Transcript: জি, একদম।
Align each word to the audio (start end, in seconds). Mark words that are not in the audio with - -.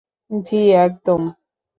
জি, 0.31 0.59
একদম। 0.77 1.21